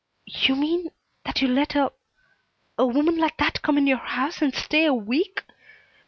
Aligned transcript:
"You 0.47 0.55
mean 0.55 0.89
that 1.25 1.43
you 1.43 1.47
let 1.47 1.75
a 1.75 1.91
a 2.75 2.87
woman 2.87 3.17
like 3.17 3.37
that 3.37 3.61
come 3.61 3.77
in 3.77 3.85
your 3.85 3.97
house 3.99 4.41
and 4.41 4.51
stay 4.55 4.85
a 4.85 4.93
week? 4.95 5.43